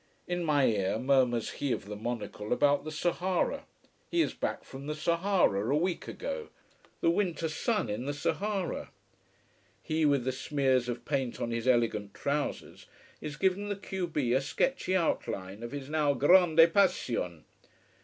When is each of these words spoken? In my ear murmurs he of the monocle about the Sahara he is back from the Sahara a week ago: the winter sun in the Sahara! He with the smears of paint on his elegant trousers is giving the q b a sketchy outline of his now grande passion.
In 0.27 0.43
my 0.43 0.65
ear 0.65 0.97
murmurs 0.97 1.51
he 1.51 1.71
of 1.71 1.85
the 1.85 1.95
monocle 1.95 2.51
about 2.51 2.83
the 2.85 2.91
Sahara 2.91 3.65
he 4.09 4.21
is 4.23 4.33
back 4.33 4.63
from 4.63 4.87
the 4.87 4.95
Sahara 4.95 5.69
a 5.71 5.77
week 5.77 6.07
ago: 6.07 6.47
the 7.01 7.11
winter 7.11 7.47
sun 7.47 7.87
in 7.87 8.05
the 8.07 8.13
Sahara! 8.15 8.89
He 9.83 10.03
with 10.07 10.23
the 10.23 10.31
smears 10.31 10.89
of 10.89 11.05
paint 11.05 11.39
on 11.39 11.51
his 11.51 11.67
elegant 11.67 12.15
trousers 12.15 12.87
is 13.21 13.35
giving 13.35 13.69
the 13.69 13.75
q 13.75 14.07
b 14.07 14.33
a 14.33 14.41
sketchy 14.41 14.95
outline 14.95 15.61
of 15.61 15.71
his 15.71 15.87
now 15.87 16.15
grande 16.15 16.67
passion. 16.73 17.45